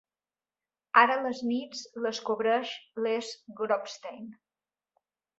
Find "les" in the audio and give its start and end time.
1.25-1.41, 2.05-2.21, 3.07-3.29